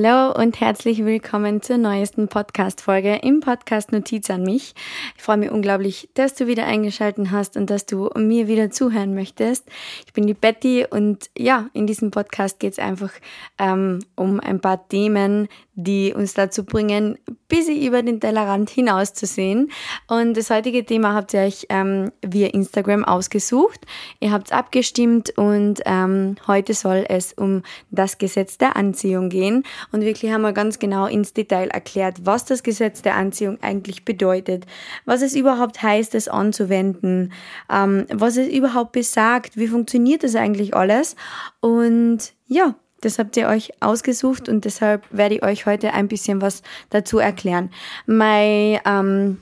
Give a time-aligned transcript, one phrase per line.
[0.00, 4.74] Hallo und herzlich willkommen zur neuesten Podcast-Folge im Podcast Notiz an mich.
[5.16, 9.14] Ich freue mich unglaublich, dass du wieder eingeschaltet hast und dass du mir wieder zuhören
[9.14, 9.66] möchtest.
[10.06, 13.10] Ich bin die Betty und ja, in diesem Podcast geht es einfach
[13.58, 15.48] ähm, um ein paar Themen,
[15.80, 19.70] die uns dazu bringen, bisschen über den Tellerrand hinauszusehen.
[20.08, 23.86] Und das heutige Thema habt ihr euch ähm, via Instagram ausgesucht.
[24.18, 29.62] Ihr habt es abgestimmt und ähm, heute soll es um das Gesetz der Anziehung gehen.
[29.92, 34.04] Und wirklich haben wir ganz genau ins Detail erklärt, was das Gesetz der Anziehung eigentlich
[34.04, 34.66] bedeutet,
[35.04, 37.32] was es überhaupt heißt, es anzuwenden,
[37.72, 41.14] ähm, was es überhaupt besagt, wie funktioniert das eigentlich alles.
[41.60, 46.42] Und ja, das habt ihr euch ausgesucht und deshalb werde ich euch heute ein bisschen
[46.42, 47.70] was dazu erklären.
[48.06, 49.38] Mein ähm,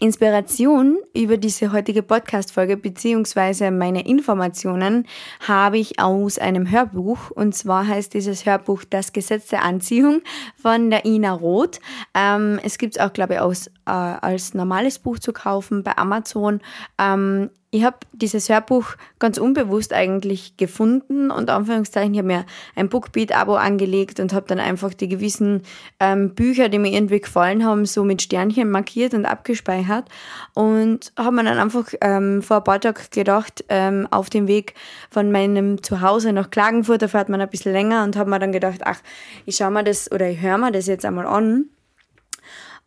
[0.00, 5.06] Inspiration über diese heutige Podcast-Folge beziehungsweise meine Informationen
[5.46, 10.22] habe ich aus einem Hörbuch und zwar heißt dieses Hörbuch Das Gesetz der Anziehung
[10.56, 11.80] von der Ina Roth.
[12.14, 15.98] Ähm, es gibt es auch, glaube ich, aus, äh, als normales Buch zu kaufen bei
[15.98, 16.60] Amazon.
[16.98, 22.88] Ähm, ich habe dieses Hörbuch ganz unbewusst eigentlich gefunden und Anführungszeichen, ich habe mir ein
[22.88, 25.62] Bookbeat-Abo angelegt und habe dann einfach die gewissen
[26.00, 30.08] ähm, Bücher, die mir irgendwie gefallen haben, so mit Sternchen markiert und abgespeichert
[30.54, 34.74] und habe mir dann einfach ähm, vor ein paar Tagen gedacht, ähm, auf dem Weg
[35.08, 38.50] von meinem Zuhause nach Klagenfurt, da fährt man ein bisschen länger und habe mir dann
[38.50, 38.98] gedacht, ach,
[39.46, 41.66] ich schaue mir das oder ich höre mir das jetzt einmal an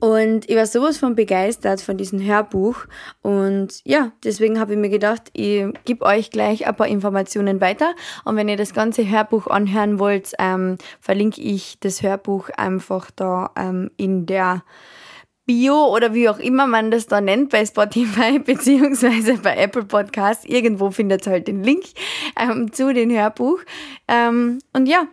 [0.03, 2.75] und ich war sowas von begeistert von diesem Hörbuch.
[3.21, 7.95] Und ja, deswegen habe ich mir gedacht, ich gebe euch gleich ein paar Informationen weiter.
[8.25, 13.51] Und wenn ihr das ganze Hörbuch anhören wollt, ähm, verlinke ich das Hörbuch einfach da
[13.55, 14.65] ähm, in der
[15.45, 20.43] Bio oder wie auch immer man das da nennt bei Spotify beziehungsweise bei Apple Podcasts.
[20.43, 21.85] Irgendwo findet ihr halt den Link
[22.37, 23.59] ähm, zu dem Hörbuch.
[24.09, 25.07] Ähm, und ja,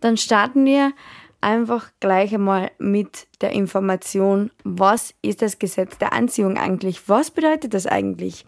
[0.00, 0.92] dann starten wir
[1.40, 7.08] einfach gleich einmal mit der Information, was ist das Gesetz der Anziehung eigentlich?
[7.08, 8.44] Was bedeutet das eigentlich?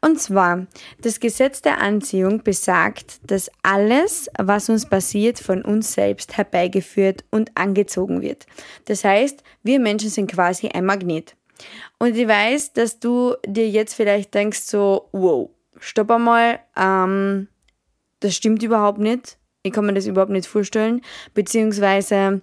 [0.00, 0.66] Und zwar,
[1.00, 7.56] das Gesetz der Anziehung besagt, dass alles, was uns passiert, von uns selbst herbeigeführt und
[7.56, 8.46] angezogen wird.
[8.84, 11.36] Das heißt, wir Menschen sind quasi ein Magnet.
[11.98, 17.48] Und ich weiß, dass du dir jetzt vielleicht denkst so, wow, stopp einmal, ähm,
[18.20, 21.02] das stimmt überhaupt nicht ich kann mir das überhaupt nicht vorstellen.
[21.34, 22.40] Beziehungsweise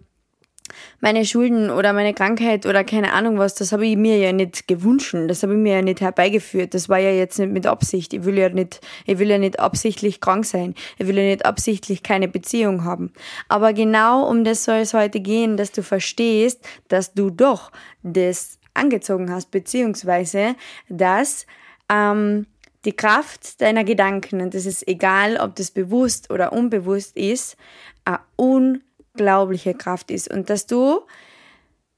[0.99, 4.67] meine Schulden oder meine Krankheit oder keine Ahnung was, das habe ich mir ja nicht
[4.67, 6.73] gewünscht, das habe ich mir ja nicht herbeigeführt.
[6.73, 8.13] Das war ja jetzt nicht mit Absicht.
[8.13, 10.75] Ich will ja nicht, ich will ja nicht absichtlich krank sein.
[10.97, 13.13] Ich will ja nicht absichtlich keine Beziehung haben.
[13.47, 17.71] Aber genau um das soll es heute gehen, dass du verstehst, dass du doch
[18.03, 20.55] das angezogen hast, beziehungsweise
[20.89, 21.47] dass
[21.89, 22.45] ähm,
[22.87, 27.57] die Kraft deiner Gedanken, und das ist egal, ob das bewusst oder unbewusst ist,
[28.05, 30.31] eine unglaubliche Kraft ist.
[30.31, 31.01] Und dass du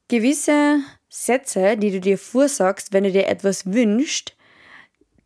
[0.08, 4.34] gewisse Sätze, die du dir vorsagst, wenn du dir etwas wünschst,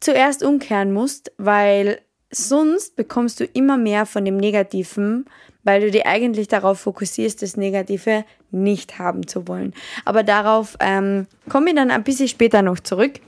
[0.01, 5.25] zuerst umkehren musst, weil sonst bekommst du immer mehr von dem Negativen,
[5.63, 9.73] weil du dich eigentlich darauf fokussierst, das Negative nicht haben zu wollen.
[10.05, 13.21] Aber darauf ähm, komme ich dann ein bisschen später noch zurück.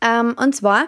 [0.00, 0.86] Ähm, und zwar,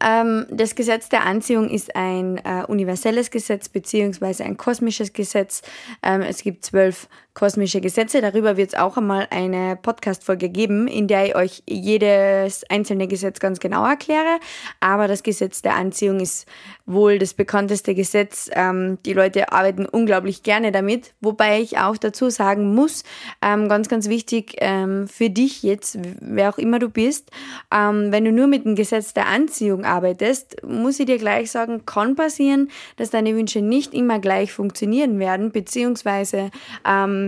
[0.00, 5.62] ähm, das Gesetz der Anziehung ist ein äh, universelles Gesetz beziehungsweise ein kosmisches Gesetz.
[6.02, 8.20] Ähm, es gibt zwölf kosmische Gesetze.
[8.20, 13.40] Darüber wird es auch einmal eine Podcast-Folge geben, in der ich euch jedes einzelne Gesetz
[13.40, 14.38] ganz genau erkläre.
[14.78, 16.46] Aber das Gesetz der Anziehung ist
[16.86, 18.48] wohl das bekannteste Gesetz.
[18.52, 21.14] Ähm, die Leute arbeiten unglaublich gerne damit.
[21.20, 23.02] Wobei ich auch dazu sagen muss,
[23.42, 27.30] ähm, ganz, ganz wichtig ähm, für dich jetzt, wer auch immer du bist,
[27.74, 31.84] ähm, wenn du nur mit dem Gesetz der Anziehung arbeitest, muss ich dir gleich sagen,
[31.84, 36.50] kann passieren, dass deine Wünsche nicht immer gleich funktionieren werden, beziehungsweise
[36.86, 37.23] ähm,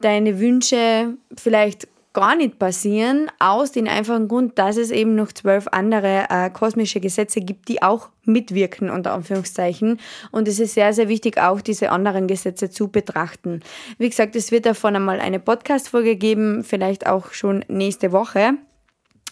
[0.00, 5.68] deine Wünsche vielleicht gar nicht passieren, aus dem einfachen Grund, dass es eben noch zwölf
[5.70, 10.00] andere äh, kosmische Gesetze gibt, die auch mitwirken, unter Anführungszeichen.
[10.32, 13.60] Und es ist sehr, sehr wichtig, auch diese anderen Gesetze zu betrachten.
[13.98, 18.54] Wie gesagt, es wird davon einmal eine Podcast-Folge geben, vielleicht auch schon nächste Woche.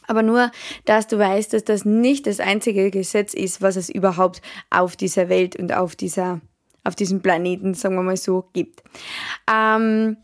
[0.06, 0.50] Aber nur,
[0.84, 5.30] dass du weißt, dass das nicht das einzige Gesetz ist, was es überhaupt auf dieser
[5.30, 6.42] Welt und auf dieser
[6.84, 8.82] auf diesem Planeten, sagen wir mal so, gibt.
[9.50, 10.16] Ähm,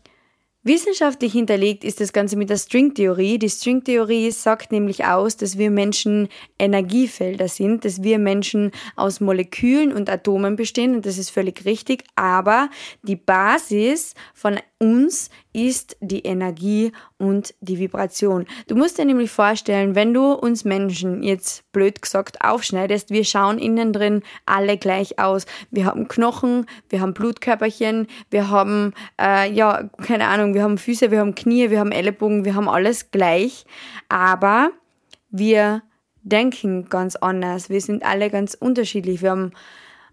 [0.63, 3.39] Wissenschaftlich hinterlegt ist das Ganze mit der Stringtheorie.
[3.39, 6.29] Die Stringtheorie sagt nämlich aus, dass wir Menschen
[6.59, 12.03] Energiefelder sind, dass wir Menschen aus Molekülen und Atomen bestehen und das ist völlig richtig.
[12.15, 12.69] Aber
[13.01, 18.47] die Basis von uns ist die Energie und die Vibration.
[18.67, 23.59] Du musst dir nämlich vorstellen, wenn du uns Menschen jetzt blöd gesagt aufschneidest, wir schauen
[23.59, 25.45] innen drin alle gleich aus.
[25.69, 31.11] Wir haben Knochen, wir haben Blutkörperchen, wir haben, äh, ja, keine Ahnung, wir haben Füße,
[31.11, 33.65] wir haben Knie, wir haben Ellenbogen, wir haben alles gleich.
[34.09, 34.71] Aber
[35.29, 35.83] wir
[36.23, 37.69] denken ganz anders.
[37.69, 39.21] Wir sind alle ganz unterschiedlich.
[39.21, 39.51] Wir haben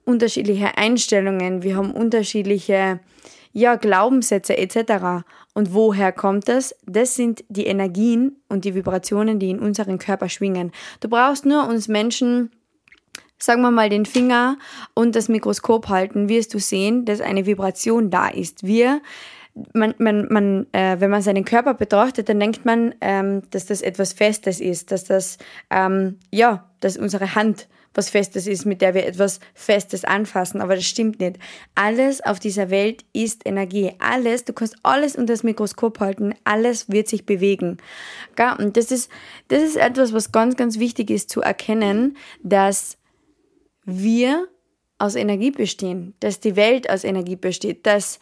[0.04, 3.00] unterschiedliche Einstellungen, wir haben unterschiedliche
[3.52, 5.24] ja, Glaubenssätze etc.
[5.54, 6.74] Und woher kommt das?
[6.86, 10.72] Das sind die Energien und die Vibrationen, die in unserem Körper schwingen.
[11.00, 12.50] Du brauchst nur uns Menschen,
[13.38, 14.58] sagen wir mal, den Finger
[14.94, 18.66] und das Mikroskop halten, wirst du sehen, dass eine Vibration da ist.
[18.66, 19.00] Wir
[19.72, 23.82] man, man, man, äh, wenn man seinen Körper betrachtet, dann denkt man, ähm, dass das
[23.82, 25.38] etwas Festes ist, dass das,
[25.70, 27.68] ähm, ja, dass unsere Hand
[27.98, 30.60] was Festes ist, mit der wir etwas Festes anfassen.
[30.60, 31.36] Aber das stimmt nicht.
[31.74, 33.92] Alles auf dieser Welt ist Energie.
[33.98, 37.78] Alles, du kannst alles unter das Mikroskop halten, alles wird sich bewegen.
[38.58, 39.10] Und das ist,
[39.48, 42.98] das ist etwas, was ganz, ganz wichtig ist zu erkennen, dass
[43.84, 44.46] wir
[44.98, 48.20] aus Energie bestehen, dass die Welt aus Energie besteht, dass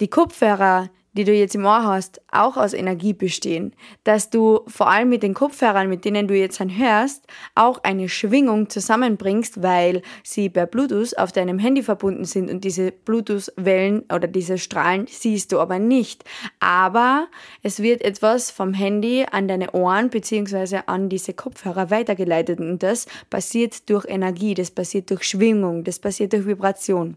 [0.00, 3.72] die Kopfhörer, die du jetzt im Ohr hast, auch aus Energie bestehen.
[4.04, 8.68] Dass du vor allem mit den Kopfhörern, mit denen du jetzt hörst, auch eine Schwingung
[8.68, 14.58] zusammenbringst, weil sie per Bluetooth auf deinem Handy verbunden sind und diese Bluetooth-Wellen oder diese
[14.58, 16.24] Strahlen siehst du aber nicht.
[16.60, 17.28] Aber
[17.62, 20.80] es wird etwas vom Handy an deine Ohren bzw.
[20.86, 26.32] an diese Kopfhörer weitergeleitet und das passiert durch Energie, das passiert durch Schwingung, das passiert
[26.32, 27.16] durch Vibration.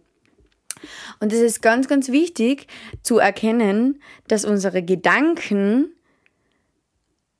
[1.19, 2.67] Und es ist ganz, ganz wichtig
[3.03, 5.93] zu erkennen, dass unsere Gedanken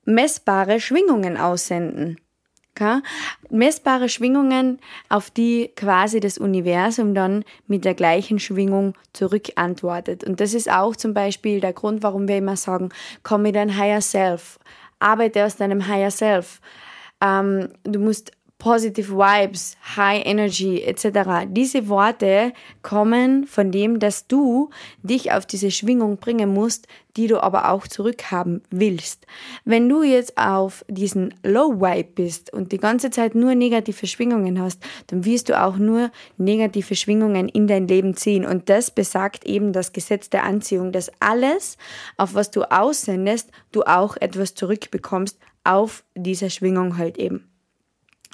[0.06, 2.18] messbare Schwingungen aussenden.
[2.78, 3.02] Okay?
[3.50, 4.80] Messbare Schwingungen,
[5.10, 10.24] auf die quasi das Universum dann mit der gleichen Schwingung zurückantwortet.
[10.24, 12.90] Und das ist auch zum Beispiel der Grund, warum wir immer sagen,
[13.24, 14.60] komm mit dein Higher Self,
[15.00, 16.62] arbeite aus deinem Higher Self.
[17.22, 21.46] Ähm, du musst Positive Vibes, High Energy etc.
[21.48, 24.72] Diese Worte kommen von dem, dass du
[25.04, 26.88] dich auf diese Schwingung bringen musst,
[27.18, 29.28] die du aber auch zurückhaben willst.
[29.64, 34.60] Wenn du jetzt auf diesen Low Vibe bist und die ganze Zeit nur negative Schwingungen
[34.60, 38.46] hast, dann wirst du auch nur negative Schwingungen in dein Leben ziehen.
[38.46, 41.78] Und das besagt eben das Gesetz der Anziehung, dass alles,
[42.18, 47.50] auf was du aussendest, du auch etwas zurückbekommst auf dieser Schwingung halt eben.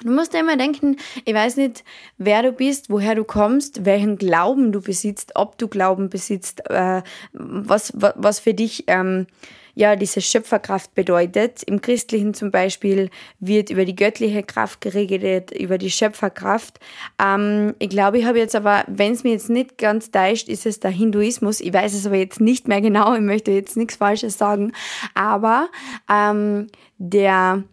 [0.02, 1.84] Du musst immer denken, ich weiß nicht,
[2.18, 7.02] wer du bist, woher du kommst, welchen Glauben du besitzt, ob du Glauben besitzt, äh,
[7.32, 9.26] was, was für dich ähm,
[9.74, 11.62] ja diese Schöpferkraft bedeutet.
[11.64, 13.10] Im Christlichen zum Beispiel
[13.40, 16.80] wird über die göttliche Kraft geredet, über die Schöpferkraft.
[17.22, 20.66] Ähm, ich glaube, ich habe jetzt aber, wenn es mir jetzt nicht ganz täuscht, ist
[20.66, 21.60] es der Hinduismus.
[21.60, 24.72] Ich weiß es aber jetzt nicht mehr genau, ich möchte jetzt nichts Falsches sagen,
[25.14, 25.68] aber
[26.10, 26.68] ähm,
[26.98, 27.64] der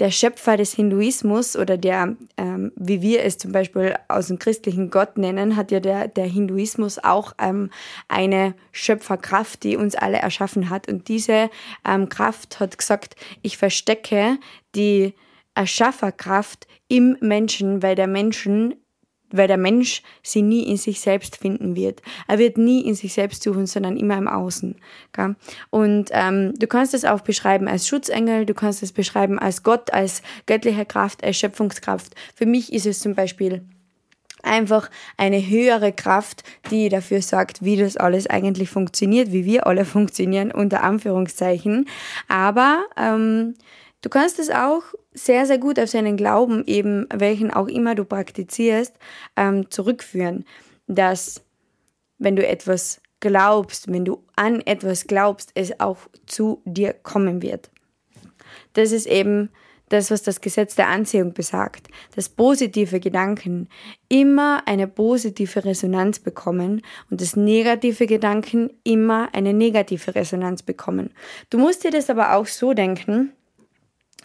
[0.00, 4.90] der Schöpfer des Hinduismus oder der, ähm, wie wir es zum Beispiel aus dem christlichen
[4.90, 7.70] Gott nennen, hat ja der, der Hinduismus auch ähm,
[8.08, 10.88] eine Schöpferkraft, die uns alle erschaffen hat.
[10.88, 11.50] Und diese
[11.86, 14.38] ähm, Kraft hat gesagt, ich verstecke
[14.74, 15.14] die
[15.54, 18.74] Erschafferkraft im Menschen, weil der Menschen
[19.32, 22.02] weil der Mensch sie nie in sich selbst finden wird.
[22.28, 24.76] Er wird nie in sich selbst suchen, sondern immer im Außen.
[25.12, 25.36] Gell?
[25.70, 29.92] Und ähm, du kannst es auch beschreiben als Schutzengel, du kannst es beschreiben als Gott,
[29.92, 32.14] als göttliche Kraft, als Schöpfungskraft.
[32.34, 33.62] Für mich ist es zum Beispiel
[34.42, 39.84] einfach eine höhere Kraft, die dafür sorgt, wie das alles eigentlich funktioniert, wie wir alle
[39.96, 41.88] funktionieren, unter Anführungszeichen.
[42.28, 43.54] Aber ähm,
[44.02, 48.04] Du kannst es auch sehr, sehr gut auf seinen Glauben, eben welchen auch immer du
[48.04, 48.94] praktizierst,
[49.36, 50.44] ähm, zurückführen.
[50.86, 51.42] Dass,
[52.18, 57.70] wenn du etwas glaubst, wenn du an etwas glaubst, es auch zu dir kommen wird.
[58.72, 59.50] Das ist eben
[59.90, 63.68] das, was das Gesetz der Anziehung besagt, dass positive Gedanken
[64.08, 71.10] immer eine positive Resonanz bekommen und dass negative Gedanken immer eine negative Resonanz bekommen.
[71.50, 73.32] Du musst dir das aber auch so denken,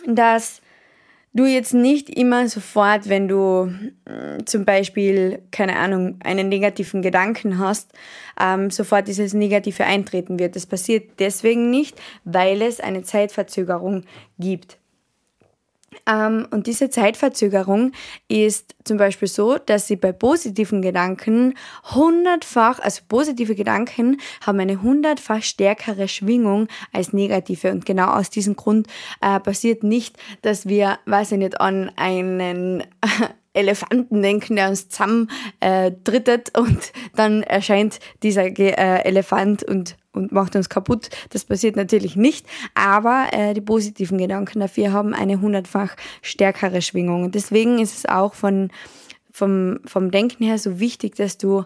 [0.07, 0.61] dass
[1.33, 7.59] du jetzt nicht immer sofort, wenn du mm, zum Beispiel, keine Ahnung, einen negativen Gedanken
[7.59, 7.91] hast,
[8.39, 10.55] ähm, sofort dieses Negative eintreten wird.
[10.55, 14.03] Das passiert deswegen nicht, weil es eine Zeitverzögerung
[14.39, 14.77] gibt.
[16.07, 17.91] Ähm, und diese Zeitverzögerung
[18.27, 21.55] ist zum Beispiel so, dass sie bei positiven Gedanken
[21.93, 27.71] hundertfach, also positive Gedanken haben eine hundertfach stärkere Schwingung als negative.
[27.71, 28.87] Und genau aus diesem Grund
[29.21, 32.83] äh, passiert nicht, dass wir, weiß ich nicht, an einen
[33.55, 35.29] Elefanten denken, der uns zusammen
[35.61, 41.09] äh, drittet und dann erscheint dieser äh, Elefant und und macht uns kaputt.
[41.29, 47.23] Das passiert natürlich nicht, aber äh, die positiven Gedanken dafür haben eine hundertfach stärkere Schwingung.
[47.23, 48.69] Und deswegen ist es auch von,
[49.31, 51.65] vom, vom Denken her so wichtig, dass du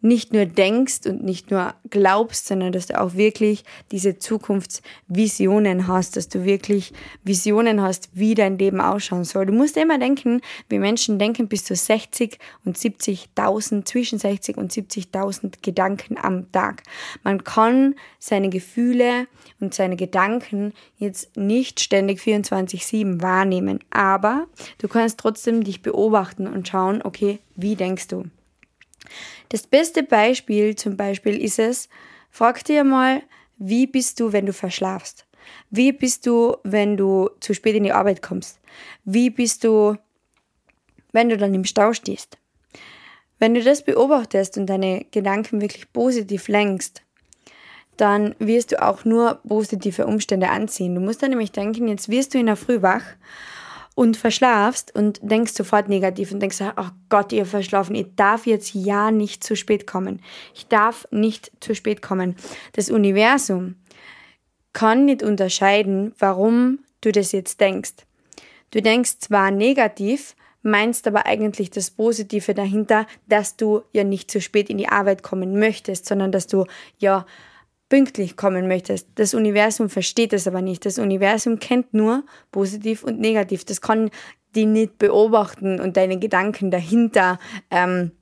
[0.00, 6.16] nicht nur denkst und nicht nur glaubst, sondern dass du auch wirklich diese Zukunftsvisionen hast,
[6.16, 6.92] dass du wirklich
[7.24, 9.46] Visionen hast, wie dein Leben ausschauen soll.
[9.46, 14.72] Du musst immer denken, wie Menschen denken bis zu 60 und 70.000, zwischen 60 und
[14.72, 16.82] 70.000 Gedanken am Tag.
[17.24, 19.26] Man kann seine Gefühle
[19.60, 24.46] und seine Gedanken jetzt nicht ständig 24-7 wahrnehmen, aber
[24.78, 28.24] du kannst trotzdem dich beobachten und schauen, okay, wie denkst du?
[29.48, 31.88] Das beste Beispiel zum Beispiel ist es,
[32.30, 33.22] frag dir mal,
[33.58, 35.26] wie bist du, wenn du verschlafst?
[35.70, 38.60] Wie bist du, wenn du zu spät in die Arbeit kommst?
[39.04, 39.96] Wie bist du,
[41.12, 42.38] wenn du dann im Stau stehst?
[43.38, 47.02] Wenn du das beobachtest und deine Gedanken wirklich positiv lenkst,
[47.96, 50.94] dann wirst du auch nur positive Umstände anziehen.
[50.94, 53.04] Du musst dann nämlich denken, jetzt wirst du in der Früh wach
[53.96, 58.74] und verschlafst und denkst sofort negativ und denkst, oh Gott, ihr verschlafen, ich darf jetzt
[58.74, 60.20] ja nicht zu spät kommen.
[60.54, 62.36] Ich darf nicht zu spät kommen.
[62.74, 63.76] Das Universum
[64.74, 67.94] kann nicht unterscheiden, warum du das jetzt denkst.
[68.70, 74.42] Du denkst zwar negativ, meinst aber eigentlich das Positive dahinter, dass du ja nicht zu
[74.42, 76.66] spät in die Arbeit kommen möchtest, sondern dass du
[76.98, 77.24] ja
[77.88, 79.08] pünktlich kommen möchtest.
[79.14, 80.84] Das Universum versteht das aber nicht.
[80.84, 83.64] Das Universum kennt nur positiv und negativ.
[83.64, 84.10] Das kann
[84.54, 87.38] die nicht beobachten und deine Gedanken dahinter
[87.70, 88.12] ähm,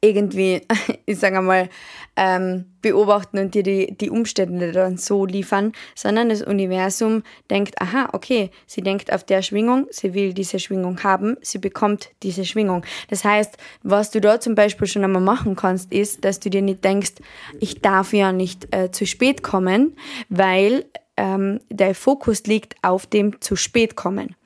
[0.00, 0.62] irgendwie,
[1.06, 1.68] ich sage mal,
[2.16, 8.08] ähm, beobachten und dir die, die Umstände dann so liefern, sondern das Universum denkt, aha,
[8.12, 12.84] okay, sie denkt auf der Schwingung, sie will diese Schwingung haben, sie bekommt diese Schwingung.
[13.08, 16.62] Das heißt, was du da zum Beispiel schon einmal machen kannst, ist, dass du dir
[16.62, 17.14] nicht denkst,
[17.60, 19.96] ich darf ja nicht äh, zu spät kommen,
[20.28, 20.84] weil
[21.16, 24.36] ähm, der Fokus liegt auf dem zu spät kommen.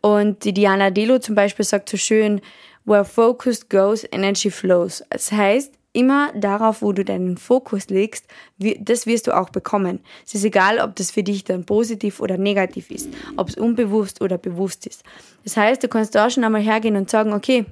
[0.00, 2.40] Und die Diana Delo zum Beispiel sagt so schön,
[2.86, 5.04] Where focus goes, energy flows.
[5.10, 8.26] Das heißt, immer darauf, wo du deinen Fokus legst,
[8.58, 10.00] das wirst du auch bekommen.
[10.26, 14.20] Es ist egal, ob das für dich dann positiv oder negativ ist, ob es unbewusst
[14.20, 15.02] oder bewusst ist.
[15.42, 17.64] Das heißt, du kannst da schon einmal hergehen und sagen, okay,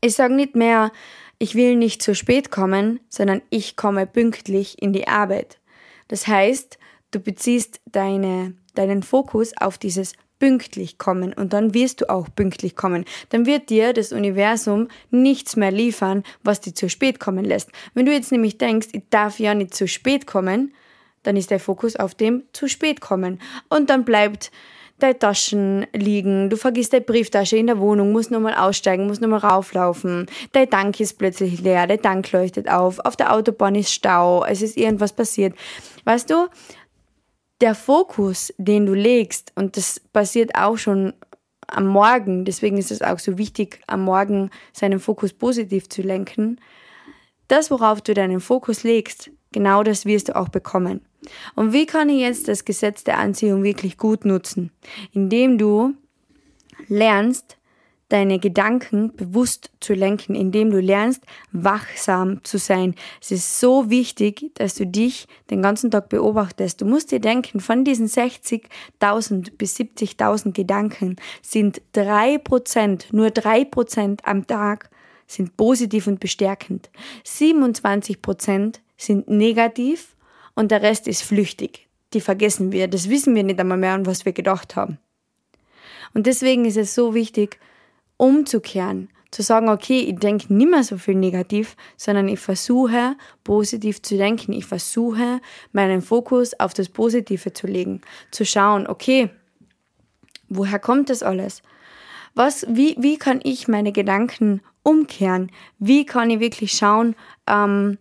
[0.00, 0.92] ich sage nicht mehr,
[1.38, 5.58] ich will nicht zu spät kommen, sondern ich komme pünktlich in die Arbeit.
[6.08, 6.78] Das heißt,
[7.12, 12.74] du beziehst deine, deinen Fokus auf dieses pünktlich kommen und dann wirst du auch pünktlich
[12.74, 13.04] kommen.
[13.28, 17.70] Dann wird dir das Universum nichts mehr liefern, was dir zu spät kommen lässt.
[17.94, 20.74] Wenn du jetzt nämlich denkst, ich darf ja nicht zu spät kommen,
[21.22, 23.40] dann ist der Fokus auf dem zu spät kommen.
[23.68, 24.50] Und dann bleibt
[24.98, 29.40] deine Taschen liegen, du vergisst deine Brieftasche in der Wohnung, musst nochmal aussteigen, musst nochmal
[29.40, 34.44] rauflaufen, dein Tank ist plötzlich leer, der Tank leuchtet auf, auf der Autobahn ist Stau,
[34.44, 35.54] es ist irgendwas passiert.
[36.04, 36.48] Weißt du,
[37.60, 41.12] der Fokus, den du legst, und das passiert auch schon
[41.66, 46.60] am Morgen, deswegen ist es auch so wichtig, am Morgen seinen Fokus positiv zu lenken,
[47.48, 51.00] das, worauf du deinen Fokus legst, genau das wirst du auch bekommen.
[51.54, 54.70] Und wie kann ich jetzt das Gesetz der Anziehung wirklich gut nutzen?
[55.12, 55.94] Indem du
[56.88, 57.58] lernst,
[58.10, 62.94] deine Gedanken bewusst zu lenken, indem du lernst, wachsam zu sein.
[63.22, 66.80] Es ist so wichtig, dass du dich den ganzen Tag beobachtest.
[66.80, 73.64] Du musst dir denken, von diesen 60.000 bis 70.000 Gedanken sind drei Prozent, nur drei
[73.64, 74.90] Prozent am Tag
[75.26, 76.90] sind positiv und bestärkend.
[77.24, 80.16] 27 Prozent sind negativ
[80.54, 81.86] und der Rest ist flüchtig.
[82.12, 82.88] Die vergessen wir.
[82.88, 84.98] Das wissen wir nicht einmal mehr, an was wir gedacht haben.
[86.12, 87.60] Und deswegen ist es so wichtig,
[88.20, 94.02] umzukehren, zu sagen, okay, ich denke nicht mehr so viel negativ, sondern ich versuche positiv
[94.02, 94.52] zu denken.
[94.52, 95.40] Ich versuche
[95.72, 99.30] meinen Fokus auf das Positive zu legen, zu schauen, okay,
[100.48, 101.62] woher kommt das alles?
[102.34, 105.50] Was, wie, wie kann ich meine Gedanken umkehren?
[105.78, 107.14] Wie kann ich wirklich schauen,
[107.46, 107.98] ähm,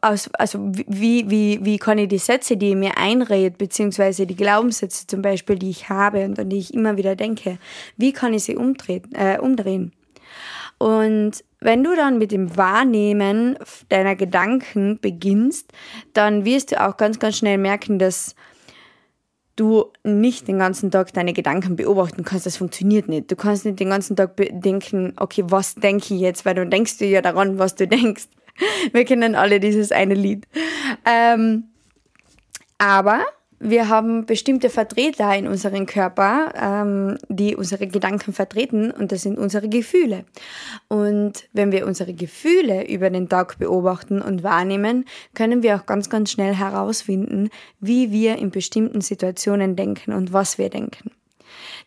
[0.00, 4.36] aus, also wie, wie, wie kann ich die Sätze, die ich mir einrede, beziehungsweise die
[4.36, 7.58] Glaubenssätze zum Beispiel, die ich habe und an die ich immer wieder denke,
[7.96, 9.02] wie kann ich sie umdrehen?
[9.14, 9.92] Äh, umdrehen?
[10.78, 13.58] Und wenn du dann mit dem Wahrnehmen
[13.88, 15.72] deiner Gedanken beginnst,
[16.12, 18.36] dann wirst du auch ganz, ganz schnell merken, dass
[19.56, 22.46] du nicht den ganzen Tag deine Gedanken beobachten kannst.
[22.46, 23.30] Das funktioniert nicht.
[23.30, 26.98] Du kannst nicht den ganzen Tag denken, okay, was denke ich jetzt, weil du denkst
[26.98, 28.28] du ja daran, was du denkst.
[28.92, 30.46] Wir kennen alle dieses eine Lied.
[31.04, 31.64] Ähm,
[32.78, 33.24] aber
[33.60, 39.36] wir haben bestimmte Vertreter in unserem Körper, ähm, die unsere Gedanken vertreten und das sind
[39.36, 40.24] unsere Gefühle.
[40.86, 46.08] Und wenn wir unsere Gefühle über den Tag beobachten und wahrnehmen, können wir auch ganz,
[46.08, 47.50] ganz schnell herausfinden,
[47.80, 51.10] wie wir in bestimmten Situationen denken und was wir denken.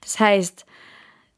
[0.01, 0.65] Das heißt,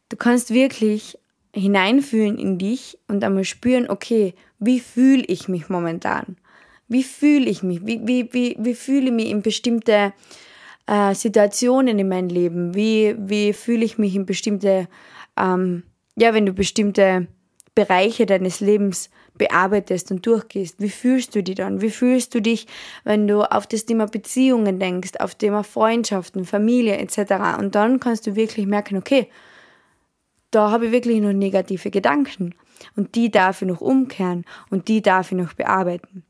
[0.09, 1.17] du kannst wirklich
[1.55, 4.33] hineinfühlen in dich und einmal spüren, okay,
[4.65, 6.37] wie fühle ich mich momentan?
[6.87, 7.85] Wie fühle ich mich?
[7.85, 10.13] Wie, wie, wie, wie fühle ich mich in bestimmte
[10.87, 12.75] äh, Situationen in meinem Leben?
[12.75, 14.87] Wie, wie fühle ich mich in bestimmte,
[15.37, 15.83] ähm,
[16.15, 17.27] ja, wenn du bestimmte
[17.75, 21.81] Bereiche deines Lebens bearbeitest und durchgehst, wie fühlst du dich dann?
[21.81, 22.67] Wie fühlst du dich,
[23.03, 27.57] wenn du auf das Thema Beziehungen denkst, auf das Thema Freundschaften, Familie etc.
[27.57, 29.27] Und dann kannst du wirklich merken, okay,
[30.51, 32.53] da habe ich wirklich noch negative Gedanken
[32.95, 36.23] und die darf ich noch umkehren und die darf ich noch bearbeiten.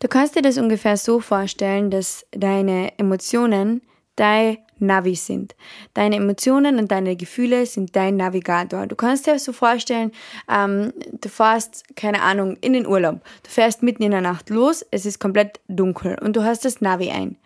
[0.00, 3.80] Du kannst dir das ungefähr so vorstellen, dass deine Emotionen
[4.16, 5.54] dein Navi sind.
[5.94, 8.86] Deine Emotionen und deine Gefühle sind dein Navigator.
[8.86, 10.12] Du kannst dir so vorstellen,
[10.48, 13.20] ähm, du fährst, keine Ahnung, in den Urlaub.
[13.42, 16.80] Du fährst mitten in der Nacht los, es ist komplett dunkel und du hast das
[16.80, 17.36] Navi ein.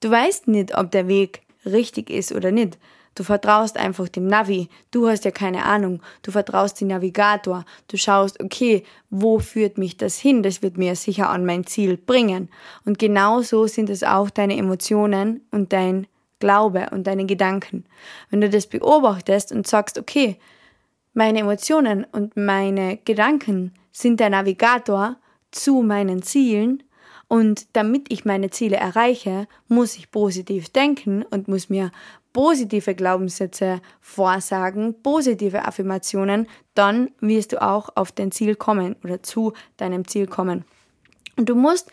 [0.00, 2.78] Du weißt nicht, ob der Weg richtig ist oder nicht.
[3.14, 4.68] Du vertraust einfach dem Navi.
[4.90, 6.00] Du hast ja keine Ahnung.
[6.22, 7.64] Du vertraust dem Navigator.
[7.88, 10.42] Du schaust, okay, wo führt mich das hin?
[10.42, 12.48] Das wird mir sicher an mein Ziel bringen.
[12.84, 16.06] Und genauso sind es auch deine Emotionen und dein
[16.40, 17.84] Glaube und deine Gedanken.
[18.30, 20.36] Wenn du das beobachtest und sagst, okay,
[21.12, 25.16] meine Emotionen und meine Gedanken sind der Navigator
[25.52, 26.82] zu meinen Zielen,
[27.28, 31.90] und damit ich meine Ziele erreiche, muss ich positiv denken und muss mir
[32.34, 39.54] positive Glaubenssätze vorsagen, positive Affirmationen, dann wirst du auch auf dein Ziel kommen oder zu
[39.78, 40.66] deinem Ziel kommen.
[41.36, 41.90] Und du musst,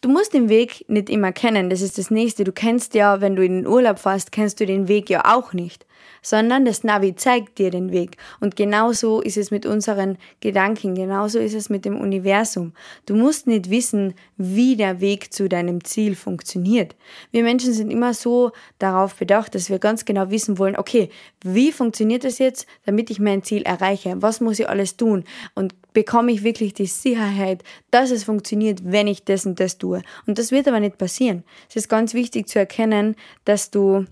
[0.00, 1.70] du musst den Weg nicht immer kennen.
[1.70, 2.42] Das ist das nächste.
[2.42, 5.52] Du kennst ja, wenn du in den Urlaub fährst, kennst du den Weg ja auch
[5.52, 5.86] nicht
[6.22, 8.16] sondern das Navi zeigt dir den Weg.
[8.40, 12.72] Und genauso ist es mit unseren Gedanken, genauso ist es mit dem Universum.
[13.06, 16.94] Du musst nicht wissen, wie der Weg zu deinem Ziel funktioniert.
[17.30, 21.10] Wir Menschen sind immer so darauf bedacht, dass wir ganz genau wissen wollen, okay,
[21.42, 24.14] wie funktioniert das jetzt, damit ich mein Ziel erreiche?
[24.20, 25.24] Was muss ich alles tun?
[25.54, 30.02] Und bekomme ich wirklich die Sicherheit, dass es funktioniert, wenn ich das und das tue.
[30.26, 31.44] Und das wird aber nicht passieren.
[31.68, 34.06] Es ist ganz wichtig zu erkennen, dass du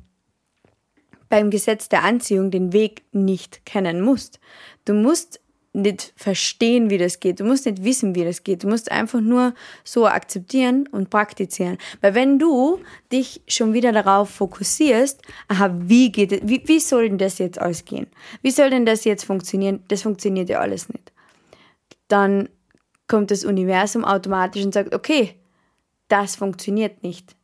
[1.30, 4.38] beim Gesetz der Anziehung den Weg nicht kennen musst.
[4.84, 5.40] Du musst
[5.72, 7.38] nicht verstehen, wie das geht.
[7.38, 8.64] Du musst nicht wissen, wie das geht.
[8.64, 11.78] Du musst einfach nur so akzeptieren und praktizieren.
[12.00, 12.80] Weil wenn du
[13.12, 17.84] dich schon wieder darauf fokussierst, aha, wie geht wie, wie soll denn das jetzt alles
[17.84, 18.08] gehen?
[18.42, 19.84] Wie soll denn das jetzt funktionieren?
[19.86, 21.12] Das funktioniert ja alles nicht.
[22.08, 22.48] Dann
[23.06, 25.36] kommt das Universum automatisch und sagt, okay,
[26.08, 27.36] das funktioniert nicht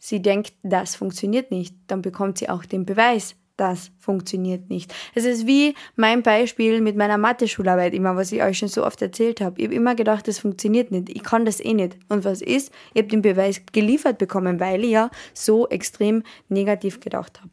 [0.00, 4.92] sie denkt, das funktioniert nicht, dann bekommt sie auch den Beweis, das funktioniert nicht.
[5.14, 9.02] Es ist wie mein Beispiel mit meiner Mathe-Schularbeit immer, was ich euch schon so oft
[9.02, 9.60] erzählt habe.
[9.60, 11.10] Ich habe immer gedacht, das funktioniert nicht.
[11.10, 11.98] Ich kann das eh nicht.
[12.08, 12.72] Und was ist?
[12.94, 17.50] Ich habe den Beweis geliefert bekommen, weil ich ja so extrem negativ gedacht habe.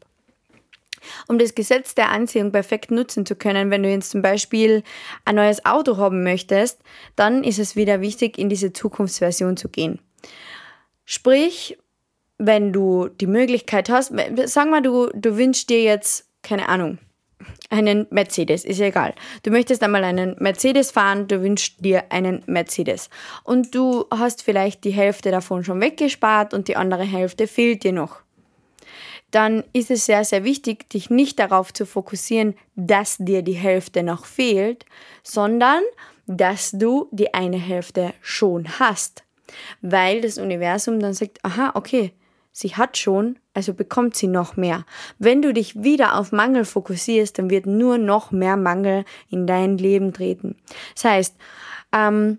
[1.28, 4.82] Um das Gesetz der Anziehung perfekt nutzen zu können, wenn du jetzt zum Beispiel
[5.26, 6.80] ein neues Auto haben möchtest,
[7.16, 10.00] dann ist es wieder wichtig, in diese Zukunftsversion zu gehen.
[11.04, 11.76] Sprich,
[12.38, 14.12] wenn du die Möglichkeit hast,
[14.46, 16.98] sag mal, du, du wünschst dir jetzt, keine Ahnung,
[17.70, 19.14] einen Mercedes, ist ja egal.
[19.42, 23.10] Du möchtest einmal einen Mercedes fahren, du wünschst dir einen Mercedes.
[23.44, 27.92] Und du hast vielleicht die Hälfte davon schon weggespart und die andere Hälfte fehlt dir
[27.92, 28.20] noch.
[29.30, 34.02] Dann ist es sehr, sehr wichtig, dich nicht darauf zu fokussieren, dass dir die Hälfte
[34.02, 34.86] noch fehlt,
[35.22, 35.82] sondern
[36.26, 39.24] dass du die eine Hälfte schon hast.
[39.82, 42.12] Weil das Universum dann sagt, aha, okay,
[42.58, 44.84] sie hat schon, also bekommt sie noch mehr.
[45.20, 49.78] Wenn du dich wieder auf Mangel fokussierst, dann wird nur noch mehr Mangel in dein
[49.78, 50.56] Leben treten.
[50.94, 51.36] Das heißt,
[51.92, 52.38] ähm,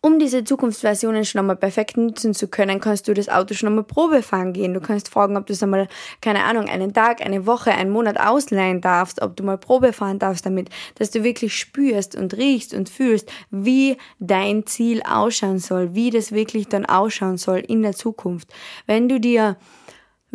[0.00, 3.84] um diese Zukunftsversionen schon einmal perfekt nutzen zu können, kannst du das Auto schon einmal
[3.84, 4.74] Probe fahren gehen.
[4.74, 5.88] Du kannst fragen, ob du es einmal,
[6.20, 10.18] keine Ahnung, einen Tag, eine Woche, einen Monat ausleihen darfst, ob du mal Probe fahren
[10.18, 15.94] darfst damit, dass du wirklich spürst und riechst und fühlst, wie dein Ziel ausschauen soll,
[15.94, 18.52] wie das wirklich dann ausschauen soll in der Zukunft.
[18.86, 19.56] Wenn du dir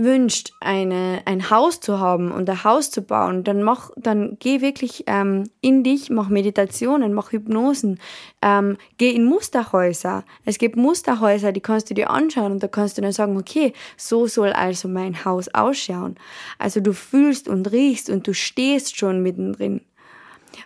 [0.03, 4.61] wünscht, eine, ein Haus zu haben und ein Haus zu bauen, dann mach, dann geh
[4.61, 7.99] wirklich ähm, in dich, mach Meditationen, mach Hypnosen,
[8.41, 10.23] ähm, geh in Musterhäuser.
[10.45, 13.73] Es gibt Musterhäuser, die kannst du dir anschauen und da kannst du dann sagen, okay,
[13.97, 16.15] so soll also mein Haus ausschauen.
[16.57, 19.81] Also du fühlst und riechst und du stehst schon mittendrin.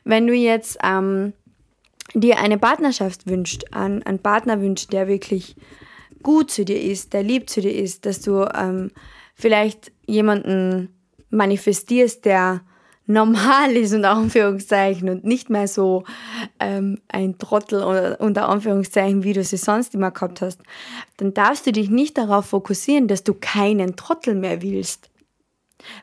[0.03, 1.33] Wenn du jetzt ähm,
[2.13, 5.55] dir eine Partnerschaft wünscht, einen, einen Partner wünscht, der wirklich
[6.23, 8.91] gut zu dir ist, der lieb zu dir ist, dass du ähm,
[9.35, 10.89] vielleicht jemanden
[11.29, 12.61] manifestierst, der
[13.07, 16.03] normal ist, unter Anführungszeichen, und nicht mehr so
[16.59, 20.61] ähm, ein Trottel unter Anführungszeichen, wie du sie sonst immer gehabt hast,
[21.17, 25.11] dann darfst du dich nicht darauf fokussieren, dass du keinen Trottel mehr willst.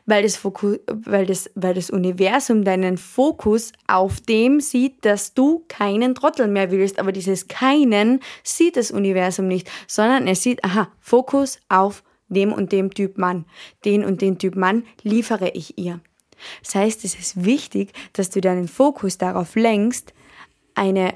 [0.05, 5.65] Weil das, Fokus, weil, das, weil das Universum deinen Fokus auf dem sieht, dass du
[5.67, 6.99] keinen Trottel mehr willst.
[6.99, 12.71] Aber dieses keinen sieht das Universum nicht, sondern es sieht, aha, Fokus auf dem und
[12.71, 13.45] dem Typ Mann.
[13.85, 15.99] Den und den Typ Mann liefere ich ihr.
[16.63, 20.13] Das heißt, es ist wichtig, dass du deinen Fokus darauf lenkst,
[20.75, 21.13] eine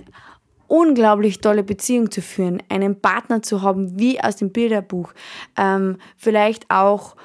[0.68, 5.14] unglaublich tolle Beziehung zu führen, einen Partner zu haben, wie aus dem Bilderbuch.
[5.58, 7.16] Ähm, vielleicht auch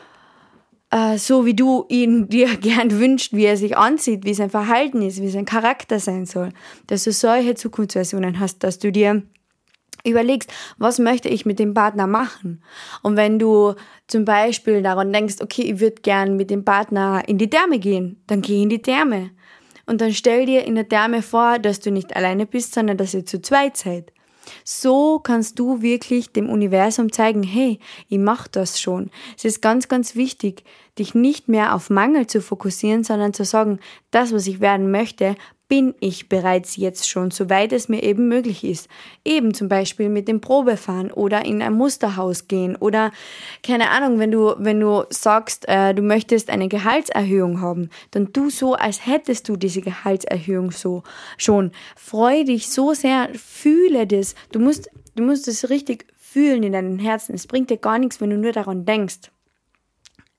[0.91, 5.03] äh, so, wie du ihn dir gern wünschst, wie er sich anzieht, wie sein Verhalten
[5.03, 6.51] ist, wie sein Charakter sein soll.
[6.87, 9.23] Dass du solche Zukunftsversionen hast, dass du dir
[10.05, 12.63] überlegst, was möchte ich mit dem Partner machen?
[13.03, 13.75] Und wenn du
[14.07, 18.23] zum Beispiel daran denkst, okay, ich würde gern mit dem Partner in die Therme gehen,
[18.27, 19.31] dann geh in die Therme.
[19.87, 23.15] Und dann stell dir in der Therme vor, dass du nicht alleine bist, sondern dass
[23.15, 24.13] ihr zu zweit seid.
[24.65, 29.11] So kannst du wirklich dem Universum zeigen, hey, ich mache das schon.
[29.37, 30.65] Es ist ganz, ganz wichtig,
[30.99, 33.79] dich nicht mehr auf Mangel zu fokussieren, sondern zu sagen,
[34.11, 35.37] das, was ich werden möchte,
[35.73, 38.91] bin ich bereits jetzt schon, soweit es mir eben möglich ist.
[39.25, 43.11] Eben zum Beispiel mit dem Probefahren oder in ein Musterhaus gehen oder
[43.63, 48.51] keine Ahnung, wenn du, wenn du sagst, äh, du möchtest eine Gehaltserhöhung haben, dann tu
[48.51, 51.05] so, als hättest du diese Gehaltserhöhung so
[51.39, 51.73] schon.
[51.97, 54.35] Freu dich so sehr, fühle das.
[54.53, 57.35] Du musst, du musst es richtig fühlen in deinem Herzen.
[57.35, 59.31] Es bringt dir gar nichts, wenn du nur daran denkst.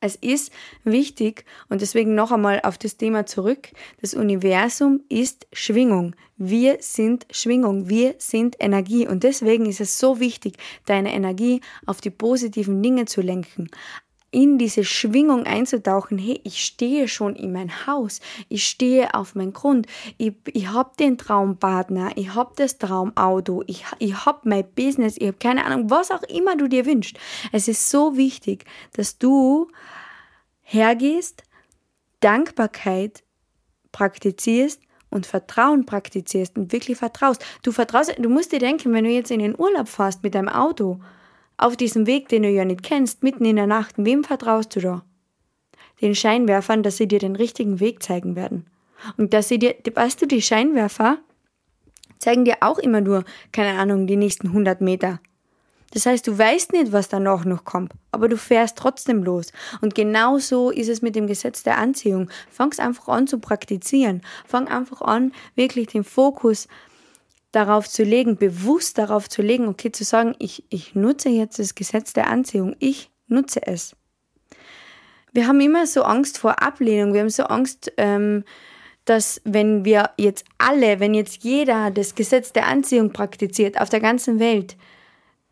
[0.04, 0.52] Es ist
[0.84, 3.70] wichtig und deswegen noch einmal auf das Thema zurück.
[4.02, 6.13] Das Universum ist Schwingung.
[6.36, 7.88] Wir sind Schwingung.
[7.88, 9.08] Wir sind Energie.
[9.08, 13.70] Und deswegen ist es so wichtig, deine Energie auf die positiven Dinge zu lenken
[14.34, 19.54] in diese Schwingung einzutauchen, hey, ich stehe schon in mein Haus, ich stehe auf meinen
[19.54, 19.86] Grund,
[20.18, 25.28] ich, ich habe den Traumpartner, ich habe das Traumauto, ich, ich habe mein Business, ich
[25.28, 27.18] habe keine Ahnung, was auch immer du dir wünschst.
[27.52, 29.68] Es ist so wichtig, dass du
[30.63, 31.43] hergehst,
[32.19, 33.23] Dankbarkeit
[33.91, 37.45] praktizierst und Vertrauen praktizierst und wirklich vertraust.
[37.62, 40.49] Du vertraust, du musst dir denken, wenn du jetzt in den Urlaub fährst mit deinem
[40.49, 40.99] Auto,
[41.58, 44.80] auf diesem Weg, den du ja nicht kennst, mitten in der Nacht, wem vertraust du
[44.80, 45.06] da?
[46.02, 48.65] Den Scheinwerfern, dass sie dir den richtigen Weg zeigen werden.
[49.17, 51.19] Und dass sie dir, weißt du, die Scheinwerfer
[52.17, 55.19] zeigen dir auch immer nur, keine Ahnung, die nächsten 100 Meter.
[55.93, 59.51] Das heißt, du weißt nicht, was danach noch kommt, aber du fährst trotzdem los.
[59.82, 62.32] Und genau so ist es mit dem Gesetz der Anziehung.
[62.49, 64.23] Fang's einfach an zu praktizieren.
[64.47, 66.67] Fang einfach an, wirklich den Fokus
[67.51, 71.75] darauf zu legen, bewusst darauf zu legen, okay, zu sagen, ich, ich nutze jetzt das
[71.75, 72.75] Gesetz der Anziehung.
[72.79, 73.95] Ich nutze es.
[75.32, 77.13] Wir haben immer so Angst vor Ablehnung.
[77.13, 78.43] Wir haben so Angst, ähm,
[79.06, 83.99] dass wenn wir jetzt alle, wenn jetzt jeder das Gesetz der Anziehung praktiziert auf der
[83.99, 84.75] ganzen Welt,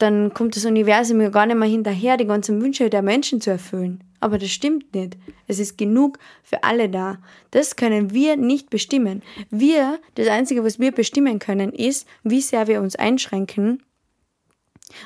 [0.01, 3.51] dann kommt das Universum ja gar nicht mehr hinterher, die ganzen Wünsche der Menschen zu
[3.51, 4.03] erfüllen.
[4.19, 5.17] Aber das stimmt nicht.
[5.47, 7.19] Es ist genug für alle da.
[7.49, 9.23] Das können wir nicht bestimmen.
[9.49, 13.83] Wir, das Einzige, was wir bestimmen können, ist, wie sehr wir uns einschränken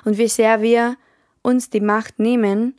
[0.03, 0.97] und wie sehr wir
[1.41, 2.75] uns die Macht nehmen,